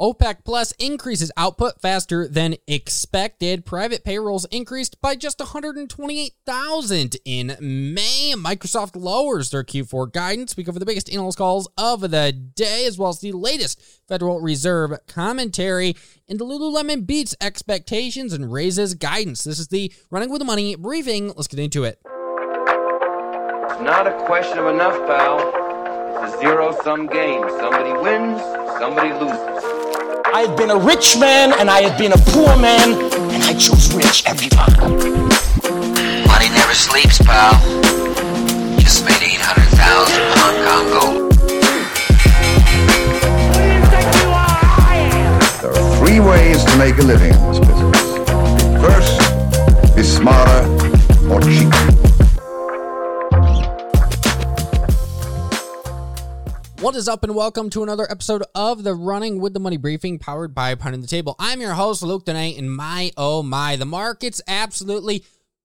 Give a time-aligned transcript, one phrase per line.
[0.00, 3.66] OPEC Plus increases output faster than expected.
[3.66, 8.32] Private payrolls increased by just 128,000 in May.
[8.34, 10.56] Microsoft lowers their Q4 guidance.
[10.56, 14.40] We cover the biggest analyst calls of the day, as well as the latest Federal
[14.40, 15.94] Reserve commentary.
[16.26, 19.44] And the Lululemon beats expectations and raises guidance.
[19.44, 21.28] This is the Running with the Money briefing.
[21.36, 22.00] Let's get into it.
[23.82, 26.24] Not a question of enough, pal.
[26.24, 27.42] It's a zero sum game.
[27.50, 28.40] Somebody wins,
[28.78, 29.79] somebody loses.
[30.32, 33.52] I had been a rich man and I have been a poor man, and I
[33.54, 34.78] chose rich every time.
[36.28, 37.58] Money never sleeps, pal.
[38.78, 41.32] Just made 800,000 Hong Kong gold.
[45.60, 47.98] There are three ways to make a living in this business.
[48.80, 49.18] First,
[49.96, 50.64] be smarter
[51.28, 51.89] or cheaper.
[56.80, 60.18] What is up, and welcome to another episode of the Running with the Money briefing
[60.18, 61.36] powered by Pounding the Table.
[61.38, 65.22] I'm your host, Luke Dene, and my oh my, the market's absolutely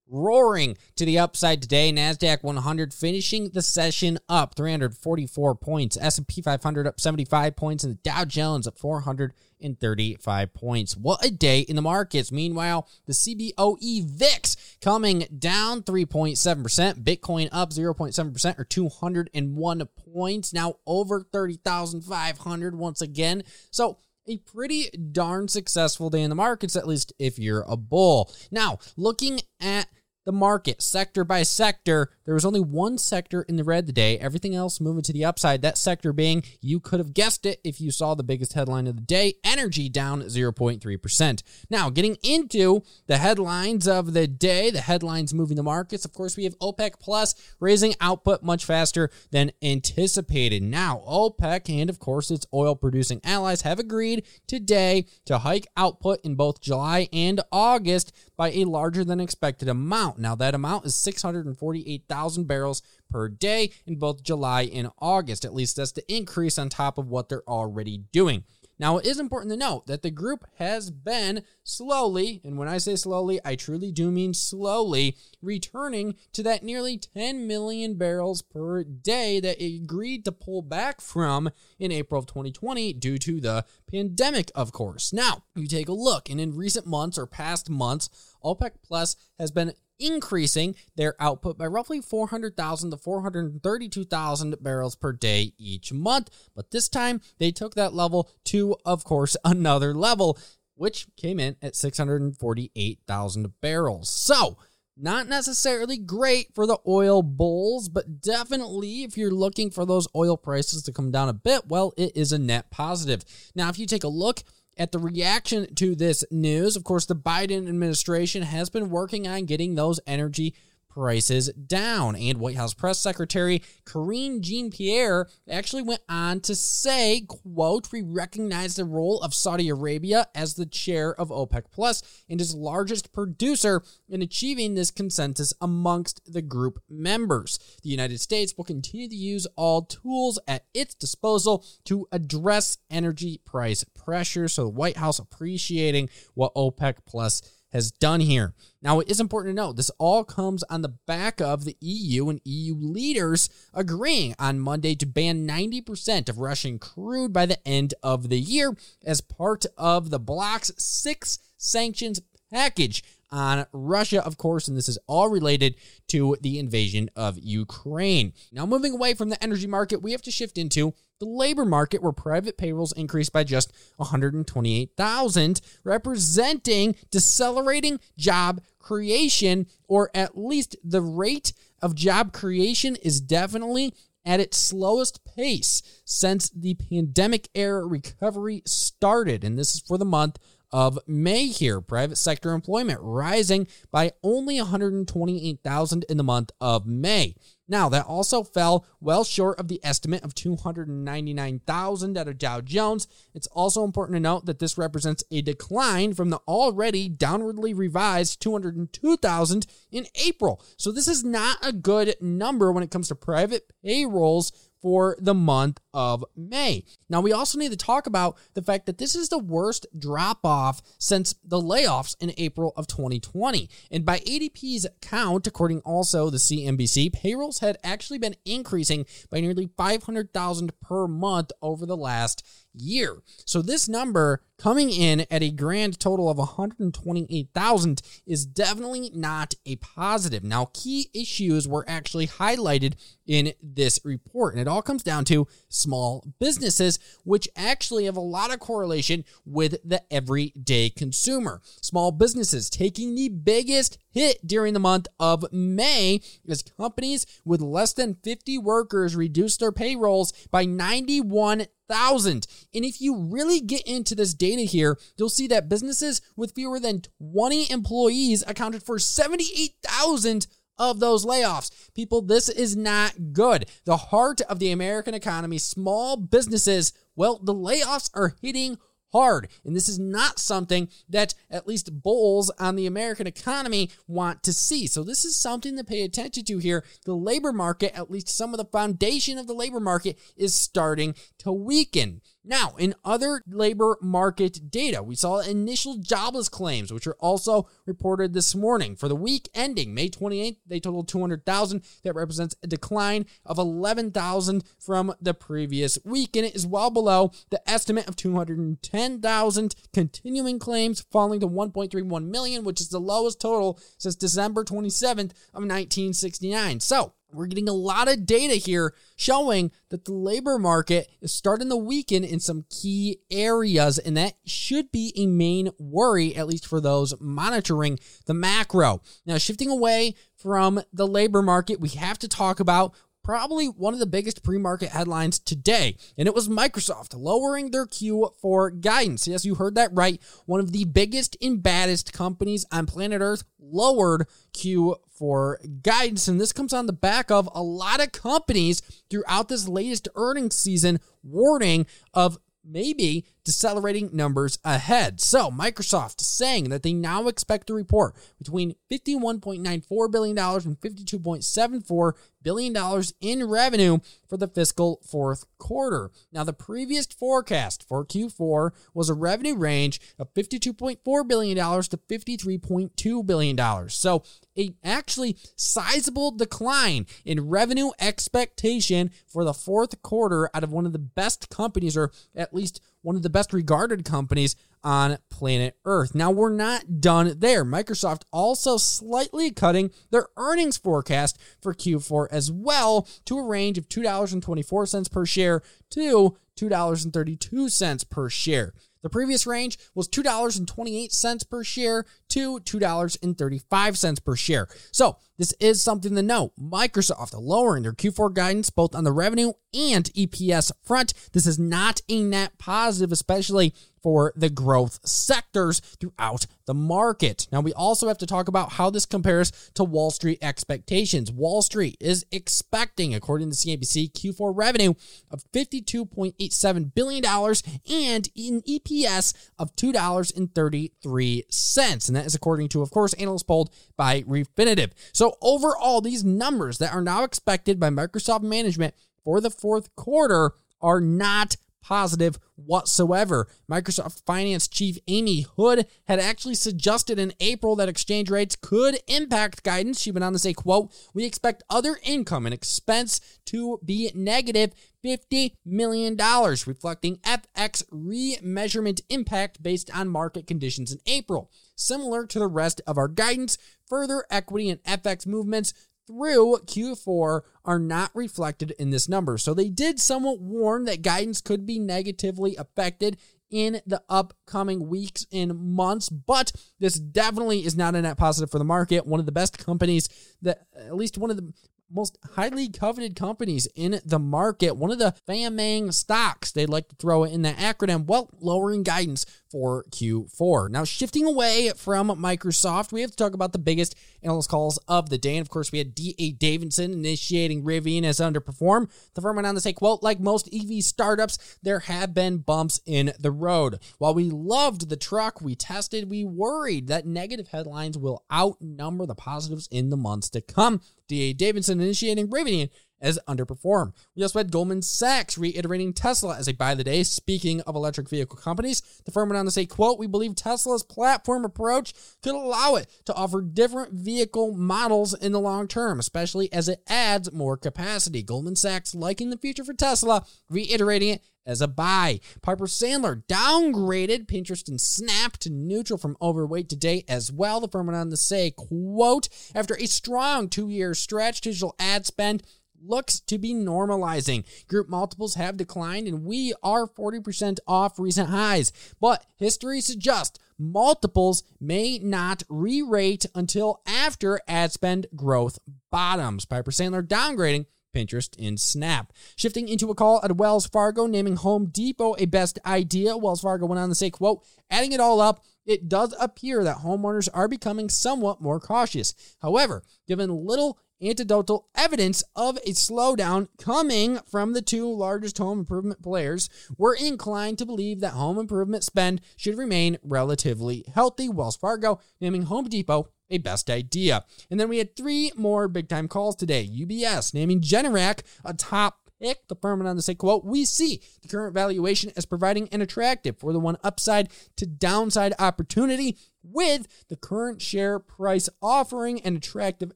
[0.09, 1.91] roaring to the upside today.
[1.91, 5.97] Nasdaq 100 finishing the session up 344 points.
[5.99, 10.97] S&P 500 up 75 points, and the Dow Jones up 435 points.
[10.97, 12.31] What a day in the markets.
[12.31, 17.03] Meanwhile, the CBOE VIX coming down 3.7%.
[17.03, 20.53] Bitcoin up 0.7% or 201 points.
[20.53, 23.43] Now over 30,500 once again.
[23.71, 23.97] So
[24.27, 28.31] a pretty darn successful day in the markets, at least if you're a bull.
[28.51, 29.87] Now, looking at
[30.25, 34.17] the market sector by sector, there was only one sector in the red today.
[34.17, 35.61] Everything else moving to the upside.
[35.61, 38.95] That sector being, you could have guessed it if you saw the biggest headline of
[38.95, 41.43] the day energy down 0.3%.
[41.69, 46.05] Now, getting into the headlines of the day, the headlines moving the markets.
[46.05, 50.63] Of course, we have OPEC Plus raising output much faster than anticipated.
[50.63, 56.19] Now, OPEC and, of course, its oil producing allies have agreed today to hike output
[56.23, 60.14] in both July and August by a larger than expected amount.
[60.17, 65.45] Now, that amount is 648,000 barrels per day in both July and August.
[65.45, 68.43] At least that's the increase on top of what they're already doing.
[68.77, 72.77] Now, it is important to note that the group has been slowly, and when I
[72.77, 78.83] say slowly, I truly do mean slowly, returning to that nearly 10 million barrels per
[78.83, 83.65] day that it agreed to pull back from in April of 2020 due to the
[83.89, 85.13] pandemic, of course.
[85.13, 88.09] Now, you take a look, and in recent months or past months,
[88.43, 95.53] OPEC Plus has been increasing their output by roughly 400,000 to 432,000 barrels per day
[95.57, 96.29] each month.
[96.55, 100.37] But this time they took that level to, of course, another level,
[100.75, 104.09] which came in at 648,000 barrels.
[104.09, 104.57] So,
[104.97, 110.37] not necessarily great for the oil bulls, but definitely if you're looking for those oil
[110.37, 113.23] prices to come down a bit, well, it is a net positive.
[113.53, 114.43] Now, if you take a look
[114.77, 119.45] at the reaction to this news, of course, the Biden administration has been working on
[119.45, 120.53] getting those energy
[120.95, 122.15] prices down.
[122.15, 128.75] And White House Press Secretary Karine Jean-Pierre actually went on to say, quote, we recognize
[128.75, 133.83] the role of Saudi Arabia as the chair of OPEC Plus and its largest producer
[134.07, 137.59] in achieving this consensus amongst the group members.
[137.83, 143.41] The United States will continue to use all tools at its disposal to address energy
[143.45, 144.47] price pressure.
[144.47, 147.41] So the White House appreciating what OPEC Plus
[147.75, 148.53] has done here.
[148.81, 152.29] Now, it is important to note this all comes on the back of the EU
[152.29, 157.93] and EU leaders agreeing on Monday to ban 90% of Russian crude by the end
[158.01, 164.67] of the year as part of the bloc's six sanctions package on Russia, of course,
[164.67, 165.75] and this is all related
[166.07, 168.33] to the invasion of Ukraine.
[168.51, 172.01] Now, moving away from the energy market, we have to shift into the labor market
[172.01, 181.01] where private payrolls increased by just 128,000, representing decelerating job creation, or at least the
[181.01, 183.93] rate of job creation is definitely
[184.25, 189.43] at its slowest pace since the pandemic era recovery started.
[189.43, 190.39] And this is for the month
[190.75, 191.79] of May here.
[191.79, 197.33] Private sector employment rising by only 128,000 in the month of May.
[197.65, 203.07] Now, that also fell well short of the estimate of 299,000 out of Dow Jones.
[203.33, 208.41] It's also important to note that this represents a decline from the already downwardly revised
[208.41, 210.61] 202,000 in April.
[210.75, 214.51] So, this is not a good number when it comes to private payrolls
[214.81, 216.83] for the month of May.
[217.09, 220.39] Now, we also need to talk about the fact that this is the worst drop
[220.43, 223.69] off since the layoffs in April of 2020.
[223.89, 229.69] And by ADP's count, according also the CNBC, payrolls had actually been increasing by nearly
[229.77, 233.21] 500,000 per month over the last year.
[233.45, 239.75] So this number coming in at a grand total of 128,000 is definitely not a
[239.77, 240.43] positive.
[240.43, 242.95] Now, key issues were actually highlighted
[243.25, 245.47] in this report, and it all comes down to
[245.85, 251.61] small businesses, which actually have a lot of correlation with the everyday consumer.
[251.79, 257.93] Small businesses taking the biggest hit during the month of May as companies with less
[257.93, 262.47] than 50 workers reduced their payrolls by 91 thousand.
[262.73, 266.79] And if you really get into this data here, you'll see that businesses with fewer
[266.79, 271.71] than 20 employees accounted for 78,000 of those layoffs.
[271.93, 273.65] People, this is not good.
[273.85, 278.77] The heart of the American economy, small businesses, well, the layoffs are hitting
[279.15, 279.47] hard.
[279.63, 284.51] And this is not something that at least bulls on the American economy want to
[284.51, 284.87] see.
[284.87, 286.83] So this is something to pay attention to here.
[287.05, 291.15] The labor market, at least some of the foundation of the labor market, is starting
[291.39, 292.21] to weaken.
[292.47, 298.33] Now, in other labor market data, we saw initial jobless claims, which are also reported
[298.33, 298.95] this morning.
[298.95, 301.83] For the week ending May 28th, they totaled 200,000.
[302.03, 307.31] That represents a decline of 11,000 from the previous week, and it is well below
[307.49, 309.75] the estimate of 210,000.
[309.91, 315.63] Continuing claims falling to 1.31 million, which is the lowest total since December 27th of
[315.63, 316.79] 1969.
[316.79, 321.69] So, we're getting a lot of data here showing that the labor market is starting
[321.69, 326.67] to weaken in some key areas, and that should be a main worry, at least
[326.67, 329.01] for those monitoring the macro.
[329.25, 332.93] Now, shifting away from the labor market, we have to talk about
[333.25, 337.87] probably one of the biggest pre market headlines today, and it was Microsoft lowering their
[337.87, 339.27] Q4 guidance.
[339.27, 340.21] Yes, you heard that right.
[340.45, 346.53] One of the biggest and baddest companies on planet Earth lowered Q4 guidance, and this
[346.53, 351.87] comes on the back of a lot of companies throughout this latest earnings season warning
[352.13, 355.21] of maybe decelerating numbers ahead.
[355.21, 363.03] So, Microsoft saying that they now expect to report between $51.94 billion and $52.74 billion
[363.21, 366.11] in revenue for the fiscal fourth quarter.
[366.31, 373.25] Now, the previous forecast for Q4 was a revenue range of $52.4 billion to $53.2
[373.25, 373.89] billion.
[373.89, 374.23] So,
[374.57, 380.93] a actually sizable decline in revenue expectation for the fourth quarter out of one of
[380.93, 386.15] the best companies, or at least one of the best regarded companies on planet Earth.
[386.15, 387.63] Now, we're not done there.
[387.63, 393.87] Microsoft also slightly cutting their earnings forecast for Q4 as well to a range of
[393.87, 395.61] $2.24 per share
[395.91, 398.73] to $2.32 per share.
[399.03, 404.67] The previous range was $2.28 per share to $2.35 per share.
[404.91, 406.53] So, this is something to note.
[406.59, 411.13] Microsoft lowering their Q4 guidance both on the revenue and EPS front.
[411.33, 417.47] This is not a net positive, especially for the growth sectors throughout the market.
[417.51, 421.31] Now, we also have to talk about how this compares to Wall Street expectations.
[421.31, 424.93] Wall Street is expecting, according to CNBC, Q4 revenue
[425.31, 432.07] of $52.87 billion and an EPS of $2.33.
[432.07, 434.91] And that is according to, of course, analysts polled by Refinitiv.
[435.13, 440.51] So, overall, these numbers that are now expected by Microsoft management for the fourth quarter
[440.81, 443.47] are not positive whatsoever.
[443.69, 449.63] Microsoft Finance Chief Amy Hood had actually suggested in April that exchange rates could impact
[449.63, 450.01] guidance.
[450.01, 454.73] She went on to say, quote, we expect other income and expense to be negative
[455.05, 461.51] $50 million, reflecting FX remeasurement impact based on market conditions in April.
[461.75, 465.73] Similar to the rest of our guidance, further equity and FX movements
[466.07, 469.37] through Q4 are not reflected in this number.
[469.37, 473.17] So they did somewhat warn that guidance could be negatively affected
[473.49, 478.57] in the upcoming weeks and months, but this definitely is not a net positive for
[478.57, 479.05] the market.
[479.05, 480.09] One of the best companies
[480.41, 481.53] that, at least one of the
[481.91, 486.95] most highly coveted companies in the market, one of the FAMANG stocks, they'd like to
[486.95, 490.69] throw it in that acronym, well, lowering guidance for Q4.
[490.69, 495.09] Now, shifting away from Microsoft, we have to talk about the biggest analyst calls of
[495.09, 495.37] the day.
[495.37, 496.31] And of course, we had D.A.
[496.31, 498.89] Davidson initiating Rivian as underperform.
[499.13, 502.79] The firm went on to say, quote, like most EV startups, there have been bumps
[502.85, 503.79] in the road.
[503.97, 509.15] While we loved the truck we tested, we worried that negative headlines will outnumber the
[509.15, 510.81] positives in the months to come.
[511.07, 511.33] D.A.
[511.33, 512.69] Davidson initiating Rivian
[513.01, 513.93] as underperform.
[514.15, 517.03] We also had Goldman Sachs reiterating Tesla as a buy the day.
[517.03, 520.83] Speaking of electric vehicle companies, the firm went on to say, quote, we believe Tesla's
[520.83, 526.51] platform approach could allow it to offer different vehicle models in the long term, especially
[526.51, 528.23] as it adds more capacity.
[528.23, 532.19] Goldman Sachs liking the future for Tesla, reiterating it as a buy.
[532.41, 537.59] Piper Sandler downgraded Pinterest and Snap to neutral from overweight today as well.
[537.59, 542.41] The firm went on to say, quote, after a strong two-year stretch, digital ad spend
[542.87, 544.45] looks to be normalizing.
[544.67, 548.71] Group multiples have declined and we are 40% off recent highs.
[548.99, 555.59] But history suggests multiples may not re rate until after ad spend growth
[555.91, 556.45] bottoms.
[556.45, 557.65] Piper Sandler downgrading.
[557.95, 559.13] Pinterest in Snap.
[559.35, 563.17] Shifting into a call at Wells Fargo, naming Home Depot a best idea.
[563.17, 566.77] Wells Fargo went on to say, quote, adding it all up, it does appear that
[566.77, 569.15] homeowners are becoming somewhat more cautious.
[569.41, 576.01] However, given little anecdotal evidence of a slowdown coming from the two largest home improvement
[576.01, 581.29] players, we're inclined to believe that home improvement spend should remain relatively healthy.
[581.29, 584.25] Wells Fargo naming Home Depot a best idea.
[584.49, 586.67] And then we had three more big time calls today.
[586.67, 589.47] UBS naming Generac a top pick.
[589.47, 592.81] The firm went on to say, quote, we see the current valuation as providing an
[592.81, 599.35] attractive for the one upside to downside opportunity with the current share price offering an
[599.35, 599.91] attractive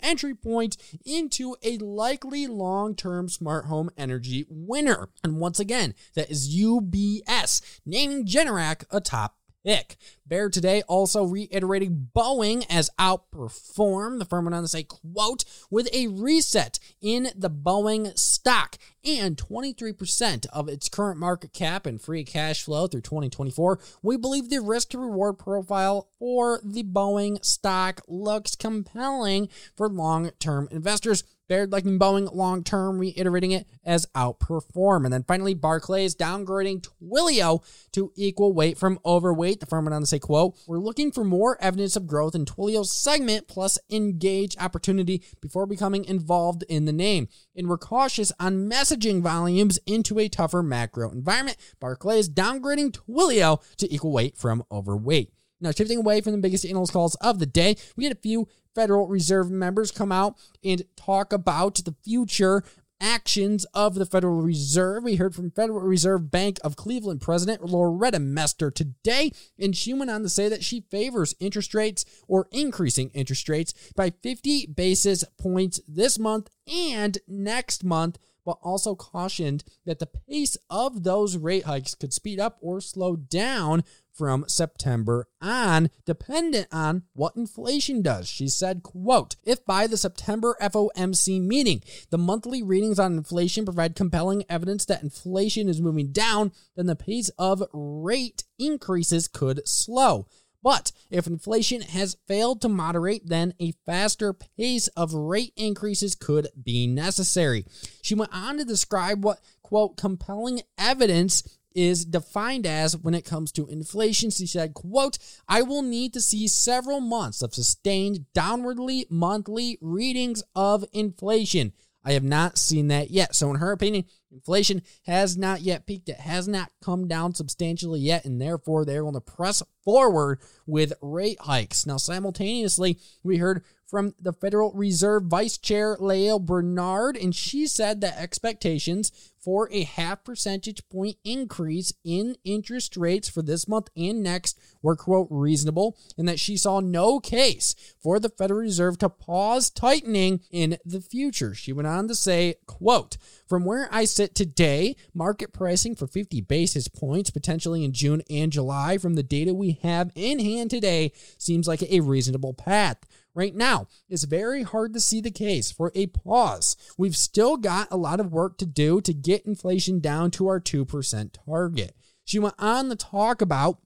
[0.00, 5.08] entry point into a likely long-term smart home energy winner.
[5.22, 9.96] And once again, that is UBS, naming Generac a top pick.
[10.26, 14.18] Baird today also reiterating Boeing as outperformed.
[14.18, 19.36] The firm went on to say, quote, with a reset in the Boeing stock and
[19.36, 24.60] 23% of its current market cap and free cash flow through 2024, we believe the
[24.60, 31.24] risk to reward profile for the Boeing stock looks compelling for long term investors.
[31.46, 35.04] Baird liking Boeing long term, reiterating it as outperform.
[35.04, 39.60] And then finally, Barclays downgrading Twilio to equal weight from overweight.
[39.60, 42.46] The firm went on to say, quote, we're looking for more evidence of growth in
[42.46, 47.28] Twilio's segment plus engage opportunity before becoming involved in the name.
[47.54, 51.58] And we're cautious on messaging volumes into a tougher macro environment.
[51.78, 55.30] Barclays downgrading Twilio to equal weight from overweight.
[55.60, 58.48] Now, shifting away from the biggest analyst calls of the day, we had a few
[58.74, 62.62] Federal Reserve members come out and talk about the future
[63.00, 65.04] actions of the Federal Reserve.
[65.04, 70.10] We heard from Federal Reserve Bank of Cleveland President Loretta Mester today, and she went
[70.10, 75.24] on to say that she favors interest rates or increasing interest rates by 50 basis
[75.38, 81.64] points this month and next month but also cautioned that the pace of those rate
[81.64, 83.82] hikes could speed up or slow down
[84.14, 88.28] from September on, dependent on what inflation does.
[88.28, 93.96] She said, quote, if by the September FOMC meeting, the monthly readings on inflation provide
[93.96, 100.26] compelling evidence that inflation is moving down, then the pace of rate increases could slow.
[100.62, 106.48] But if inflation has failed to moderate, then a faster pace of rate increases could
[106.60, 107.66] be necessary.
[108.00, 111.42] She went on to describe what, quote, compelling evidence
[111.74, 114.30] is defined as when it comes to inflation.
[114.30, 120.42] She said, quote, I will need to see several months of sustained downwardly monthly readings
[120.54, 121.72] of inflation.
[122.04, 123.34] I have not seen that yet.
[123.34, 126.10] So, in her opinion, inflation has not yet peaked.
[126.10, 130.92] It has not come down substantially yet, and therefore they're going to press forward with
[131.00, 131.86] rate hikes.
[131.86, 133.64] Now, simultaneously, we heard
[133.94, 139.84] from the Federal Reserve Vice Chair Lael Brainard, and she said that expectations for a
[139.84, 145.96] half percentage point increase in interest rates for this month and next were, quote, reasonable,
[146.18, 151.00] and that she saw no case for the Federal Reserve to pause tightening in the
[151.00, 151.54] future.
[151.54, 156.40] She went on to say, quote, from where I sit today, market pricing for 50
[156.40, 161.12] basis points, potentially in June and July, from the data we have in hand today,
[161.38, 162.96] seems like a reasonable path.
[163.34, 166.76] Right now, it's very hard to see the case for a pause.
[166.96, 170.60] We've still got a lot of work to do to get inflation down to our
[170.60, 171.96] 2% target.
[172.24, 173.78] She went on to talk about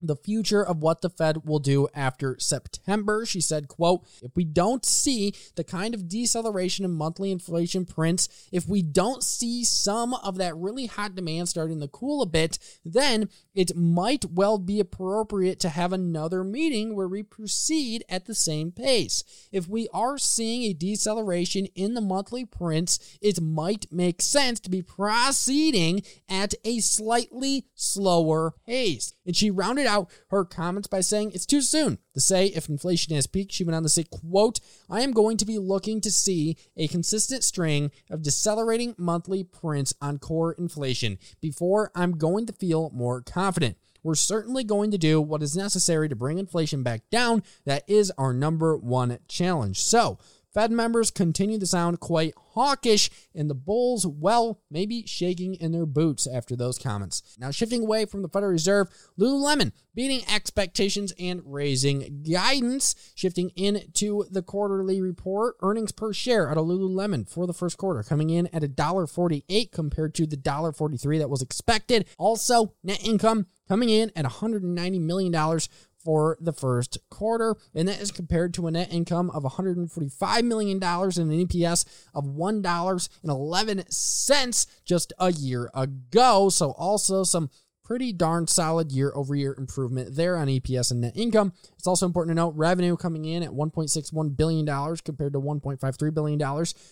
[0.00, 3.26] the future of what the Fed will do after September.
[3.26, 8.28] She said, quote, if we don't see the kind of deceleration in monthly inflation prints,
[8.52, 12.58] if we don't see some of that really hot demand starting to cool a bit,
[12.84, 18.34] then it might well be appropriate to have another meeting where we proceed at the
[18.34, 19.24] same pace.
[19.50, 24.70] If we are seeing a deceleration in the monthly prints, it might make sense to
[24.70, 29.12] be proceeding at a slightly slower pace.
[29.26, 33.14] And she rounded out her comments by saying it's too soon to say if inflation
[33.16, 33.52] has peaked.
[33.52, 36.86] She went on to say, quote, I am going to be looking to see a
[36.86, 43.20] consistent string of decelerating monthly prints on core inflation before I'm going to feel more
[43.22, 43.76] confident.
[44.02, 47.42] We're certainly going to do what is necessary to bring inflation back down.
[47.64, 49.80] That is our number one challenge.
[49.80, 50.18] So,
[50.52, 55.86] Fed members continue to sound quite hawkish, and the bulls, well, maybe shaking in their
[55.86, 57.36] boots after those comments.
[57.38, 58.88] Now, shifting away from the Federal Reserve,
[59.18, 62.94] Lululemon beating expectations and raising guidance.
[63.14, 68.02] Shifting into the quarterly report, earnings per share out of Lululemon for the first quarter
[68.02, 72.06] coming in at $1.48 compared to the $1.43 that was expected.
[72.16, 75.60] Also, net income coming in at $190 million
[75.98, 80.82] for the first quarter, and that is compared to a net income of $145 million
[80.82, 86.48] and an EPS of $1.11 just a year ago.
[86.48, 87.50] So, also some
[87.88, 91.54] pretty darn solid year over year improvement there on EPS and net income.
[91.88, 94.66] Also important to note revenue coming in at $1.61 billion
[95.04, 96.38] compared to $1.53 billion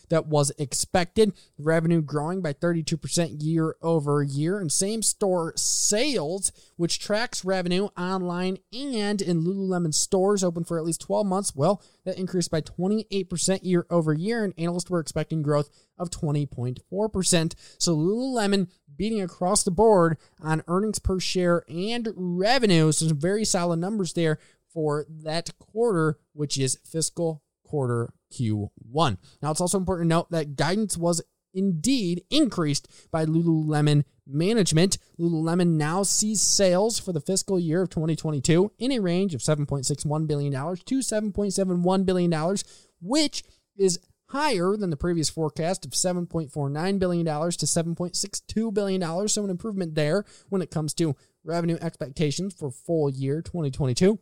[0.09, 1.33] that was expected.
[1.59, 8.59] Revenue growing by 32% year over year, and same store sales, which tracks revenue online
[8.73, 13.61] and in Lululemon stores open for at least 12 months, well, that increased by 28%
[13.63, 17.55] year over year, and analysts were expecting growth of 20.4%.
[17.79, 22.93] So Lululemon beating across the board on earnings per share and revenue.
[22.93, 24.39] So some very solid numbers there
[24.77, 29.17] for that quarter, which is fiscal quarter Q1.
[29.41, 31.23] Now, it's also important to note that guidance was
[31.55, 34.99] indeed increased by Lululemon management.
[35.19, 40.27] Lululemon now sees sales for the fiscal year of 2022 in a range of $7.61
[40.27, 42.57] billion to $7.71 billion,
[43.01, 43.45] which
[43.79, 49.29] is higher than the previous forecast of $7.49 billion to $7.62 billion.
[49.29, 54.19] So, an improvement there when it comes to revenue expectations for full year 2022.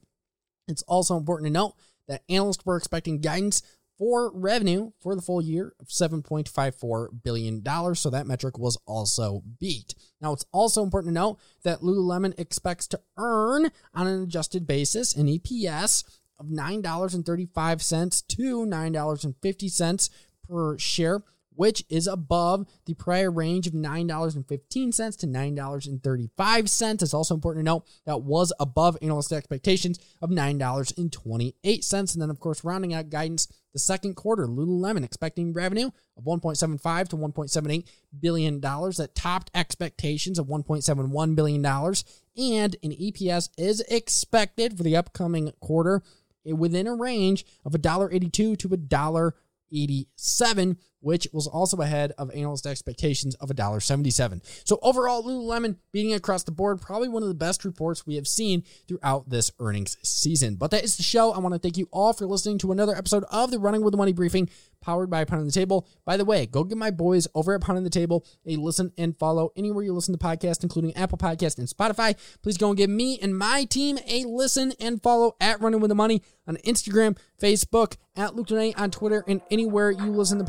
[0.68, 1.74] It's also important to note
[2.08, 3.62] that analysts were expecting guidance
[3.98, 7.94] for revenue for the full year of $7.54 billion.
[7.94, 9.94] So that metric was also beat.
[10.20, 15.14] Now, it's also important to note that Lululemon expects to earn on an adjusted basis
[15.14, 16.04] an EPS
[16.38, 20.10] of $9.35 to $9.50
[20.48, 21.22] per share,
[21.54, 27.02] which is above the prior range of $9.15 to $9.35.
[27.02, 31.92] It's also important to note that was above analyst expectations of $9.28.
[31.92, 37.08] And then, of course, rounding out guidance, the second quarter, Lululemon expecting revenue of 1.75
[37.08, 37.84] to 1.78
[38.20, 42.04] billion dollars that topped expectations of 1.71 billion dollars
[42.36, 46.02] and an EPS is expected for the upcoming quarter
[46.46, 53.34] eh, within a range of $1.82 to $1.87, which was also ahead of analyst expectations
[53.36, 54.40] of $1.77.
[54.64, 58.26] So overall, Lululemon beating across the board, probably one of the best reports we have
[58.26, 60.56] seen throughout this earnings season.
[60.56, 61.32] But that is the show.
[61.32, 63.92] I want to thank you all for listening to another episode of the Running with
[63.92, 64.48] the Money briefing
[64.84, 65.88] powered by Pounding the Table.
[66.04, 69.16] By the way, go give my boys over at Pounding the Table a listen and
[69.16, 72.14] follow anywhere you listen to podcasts, including Apple Podcast and Spotify.
[72.42, 75.88] Please go and give me and my team a listen and follow at Running with
[75.88, 80.44] the Money on Instagram, Facebook, at Luke Donate on Twitter, and anywhere you listen to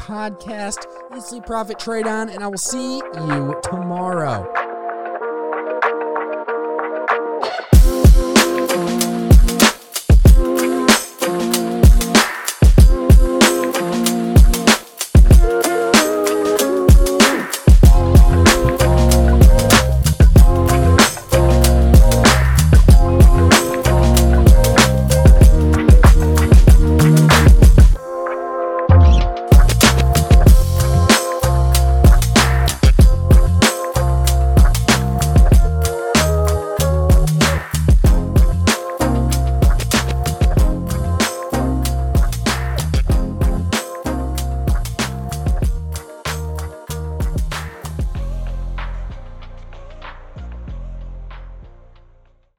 [0.46, 0.86] podcast.
[1.18, 4.65] Easily Profit Trade on, and I will see you tomorrow.